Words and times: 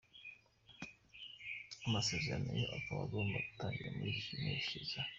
Amasezerano 1.87 2.49
ye 2.59 2.65
akaba 2.77 2.99
agomba 3.05 3.37
gutangira 3.47 3.89
muri 3.95 4.09
iyi 4.17 4.31
mpeshyi 4.43 4.75
iza. 4.83 4.99